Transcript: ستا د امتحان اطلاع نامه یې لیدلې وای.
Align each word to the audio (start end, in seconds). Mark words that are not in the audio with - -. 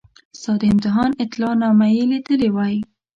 ستا 0.41 0.51
د 0.61 0.63
امتحان 0.73 1.11
اطلاع 1.23 1.53
نامه 1.61 1.87
یې 1.95 2.03
لیدلې 2.11 2.49
وای. 2.55 2.75